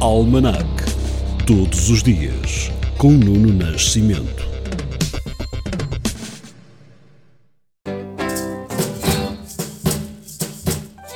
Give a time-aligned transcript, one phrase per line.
[0.00, 0.64] Almanac.
[1.44, 4.46] Todos os dias, com Nuno Nascimento.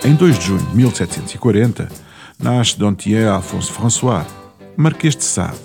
[0.05, 1.89] Em 2 de junho de 1740,
[2.41, 4.27] nasce Dontier Alphonse François,
[4.77, 5.61] Marquês de Sade,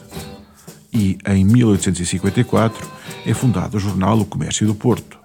[0.94, 2.88] e em 1854
[3.26, 5.17] é fundado o jornal O Comércio do Porto.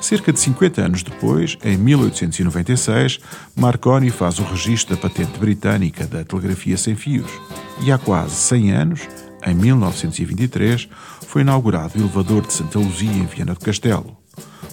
[0.00, 3.20] Cerca de 50 anos depois, em 1896,
[3.54, 7.30] Marconi faz o registro da patente britânica da telegrafia sem fios.
[7.82, 9.00] E há quase 100 anos,
[9.46, 10.88] em 1923,
[11.26, 14.16] foi inaugurado o elevador de Santa Luzia em Viana do Castelo.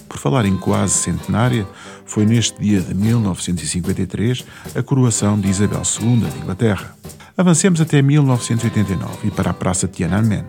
[0.08, 1.66] Por falar em quase centenária,
[2.06, 6.96] foi neste dia de 1953 a coroação de Isabel II de Inglaterra.
[7.36, 10.44] Avancemos até 1989 e para a Praça Tiananmen.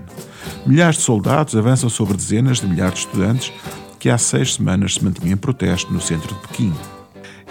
[0.66, 3.54] Milhares de soldados avançam sobre dezenas de milhares de estudantes
[4.00, 6.74] que há seis semanas se mantinham em protesto no centro de Pequim.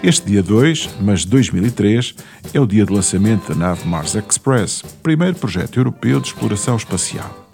[0.03, 2.15] Este dia 2, mas de 2003,
[2.55, 7.49] é o dia de lançamento da nave Mars Express, primeiro projeto europeu de exploração espacial.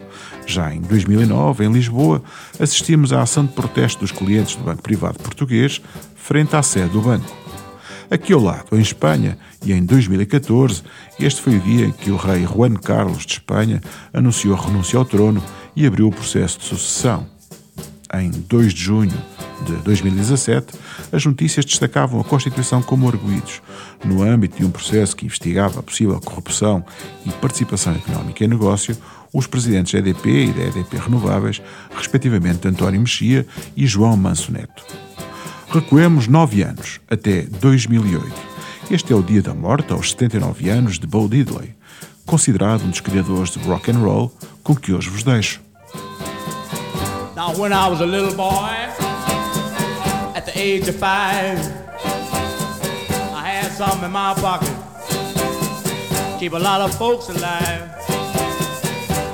[0.47, 2.23] Já em 2009, em Lisboa,
[2.61, 5.81] assistimos à ação de protesto dos clientes do Banco Privado Português
[6.15, 7.35] frente à sede do banco.
[8.11, 10.83] Aqui ao lado, em Espanha, e em 2014,
[11.19, 13.81] este foi o dia em que o rei Juan Carlos de Espanha
[14.13, 15.43] anunciou a renúncia ao trono
[15.75, 17.27] e abriu o processo de sucessão.
[18.21, 19.25] Em 2 de junho
[19.67, 20.75] de 2017,
[21.11, 23.61] as notícias destacavam a Constituição como arguídos,
[24.05, 26.85] no âmbito de um processo que investigava a possível corrupção
[27.27, 28.97] e participação económica em negócio,
[29.33, 31.61] os presidentes da EDP e da EDP Renováveis,
[31.97, 34.85] respectivamente António Mexia e João Manso Neto.
[35.69, 38.33] Recuemos nove anos, até 2008.
[38.91, 41.75] Este é o dia da morte, aos 79 anos, de Bo Diddley,
[42.25, 45.64] considerado um dos criadores de rock and roll, com que hoje vos deixo.
[47.37, 48.71] Now when I was a little boy,
[50.37, 51.59] at the age of five,
[53.35, 54.71] I had something in my pocket,
[56.39, 57.91] keep a lot of folks alive.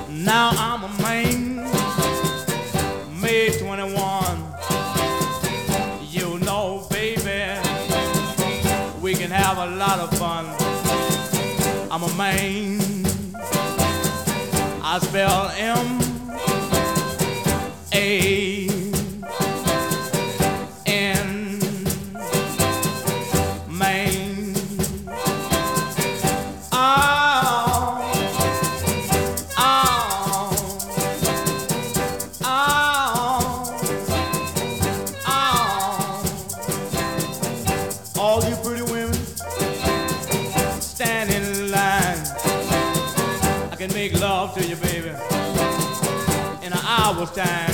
[0.08, 1.56] Now I'm a man,
[3.20, 3.94] May 21.
[6.08, 7.60] You know, baby,
[9.02, 10.46] we can have a lot of fun.
[11.91, 12.80] I'm a man,
[14.82, 16.09] I spell M
[18.10, 18.81] in
[23.69, 24.53] Maine,
[26.72, 28.03] oh,
[29.56, 30.50] oh,
[35.25, 36.22] oh,
[38.19, 39.15] All you pretty women
[40.81, 42.26] stand in line.
[43.70, 45.12] I can make love to you, baby
[46.62, 47.69] in an hour's time.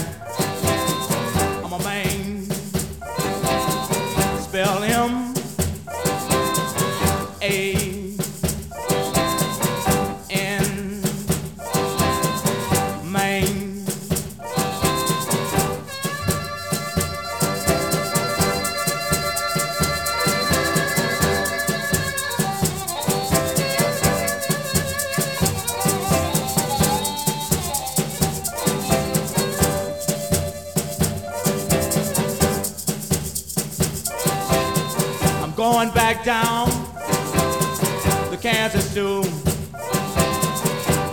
[35.76, 36.66] Going back down
[38.30, 39.20] the Kansas to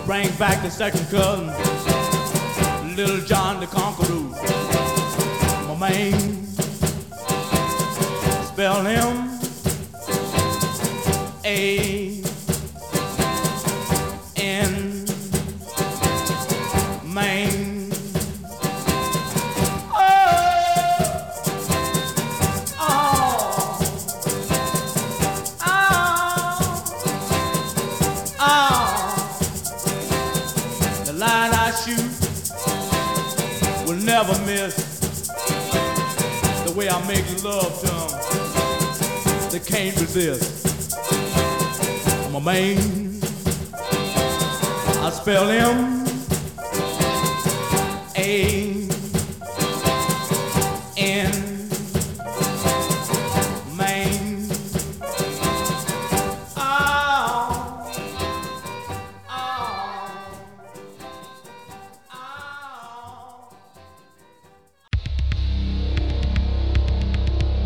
[0.06, 1.48] bring back the second cousin,
[2.96, 4.08] Little John the Conqueror.
[5.68, 6.46] My man,
[8.46, 9.23] spell him
[34.04, 34.74] never miss
[36.64, 39.50] the way I make love to them.
[39.50, 40.96] They can't resist.
[42.26, 43.20] I'm a man.
[45.02, 46.04] I spell him
[48.16, 48.83] A.